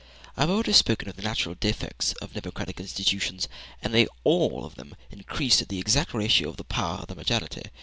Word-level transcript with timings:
I 0.35 0.41
have 0.41 0.49
already 0.49 0.73
spoken 0.73 1.07
of 1.09 1.15
the 1.15 1.21
natural 1.21 1.53
defects 1.53 2.13
of 2.23 2.33
democratic 2.33 2.79
institutions, 2.79 3.47
and 3.83 3.93
they 3.93 4.07
all 4.23 4.65
of 4.65 4.73
them 4.73 4.95
increase 5.11 5.61
at 5.61 5.69
the 5.69 5.77
exact 5.77 6.15
ratio 6.15 6.49
of 6.49 6.57
the 6.57 6.63
power 6.63 6.97
of 7.01 7.07
the 7.09 7.13
majority. 7.15 7.65